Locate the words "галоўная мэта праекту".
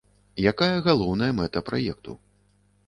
0.87-2.19